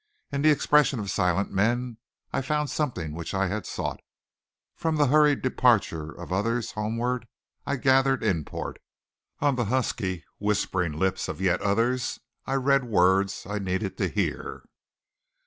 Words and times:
In 0.31 0.41
the 0.41 0.49
expression 0.49 0.99
of 0.99 1.11
silent 1.11 1.51
men 1.51 1.99
I 2.33 2.41
found 2.41 2.71
something 2.71 3.13
which 3.13 3.35
I 3.35 3.45
had 3.49 3.67
sought; 3.67 3.99
from 4.75 4.95
the 4.95 5.05
hurried 5.09 5.43
departure 5.43 6.11
of 6.11 6.33
others 6.33 6.71
homeward 6.71 7.27
I 7.67 7.75
gathered 7.75 8.23
import; 8.23 8.79
on 9.41 9.57
the 9.57 9.65
husky, 9.65 10.25
whispering 10.39 10.93
lips 10.93 11.27
of 11.27 11.39
yet 11.39 11.61
others 11.61 12.19
I 12.47 12.55
read 12.55 12.85
words 12.85 13.45
I 13.47 13.59
needed 13.59 13.95
to 13.99 14.07
hear. 14.09 14.63